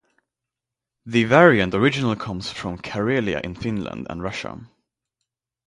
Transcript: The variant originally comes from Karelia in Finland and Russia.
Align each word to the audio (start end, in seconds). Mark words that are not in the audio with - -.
The 1.05 1.25
variant 1.25 1.75
originally 1.75 2.15
comes 2.15 2.49
from 2.49 2.79
Karelia 2.79 3.39
in 3.43 3.53
Finland 3.53 4.07
and 4.09 4.19
Russia. 4.23 4.59